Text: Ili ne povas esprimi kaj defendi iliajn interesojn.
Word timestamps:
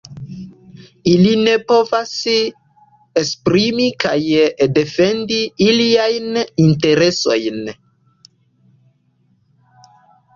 Ili 1.09 1.31
ne 1.47 1.51
povas 1.71 2.13
esprimi 3.21 3.85
kaj 4.03 4.15
defendi 4.77 5.37
iliajn 5.67 6.41
interesojn. 6.69 7.61